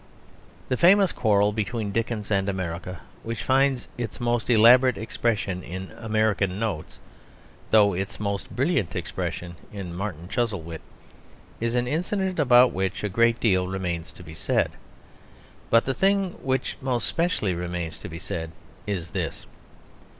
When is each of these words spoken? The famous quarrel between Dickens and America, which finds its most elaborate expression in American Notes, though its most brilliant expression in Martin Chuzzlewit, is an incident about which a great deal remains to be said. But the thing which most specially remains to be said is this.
The 0.67 0.77
famous 0.77 1.11
quarrel 1.11 1.51
between 1.53 1.91
Dickens 1.91 2.31
and 2.31 2.49
America, 2.49 3.01
which 3.21 3.43
finds 3.43 3.87
its 3.99 4.19
most 4.19 4.49
elaborate 4.49 4.97
expression 4.97 5.61
in 5.61 5.91
American 5.95 6.57
Notes, 6.59 6.97
though 7.69 7.93
its 7.93 8.19
most 8.19 8.49
brilliant 8.49 8.95
expression 8.95 9.57
in 9.71 9.93
Martin 9.95 10.27
Chuzzlewit, 10.27 10.81
is 11.59 11.75
an 11.75 11.87
incident 11.87 12.39
about 12.39 12.71
which 12.73 13.03
a 13.03 13.09
great 13.09 13.39
deal 13.39 13.67
remains 13.67 14.11
to 14.13 14.23
be 14.23 14.33
said. 14.33 14.71
But 15.69 15.85
the 15.85 15.93
thing 15.93 16.31
which 16.41 16.77
most 16.81 17.05
specially 17.07 17.53
remains 17.53 17.99
to 17.99 18.09
be 18.09 18.17
said 18.17 18.49
is 18.87 19.11
this. 19.11 19.45